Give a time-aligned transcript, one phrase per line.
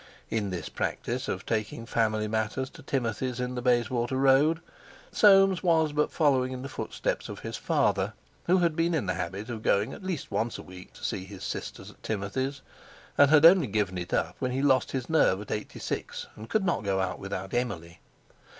[0.31, 4.59] In this practice of taking family matters to Timothy's in the Bayswater Road,
[5.11, 8.13] Soames was but following in the footsteps of his father,
[8.47, 11.23] who had been in the habit of going at least once a week to see
[11.25, 12.61] his sisters at Timothy's,
[13.15, 16.49] and had only given it up when he lost his nerve at eighty six, and
[16.49, 17.99] could not go out without Emily.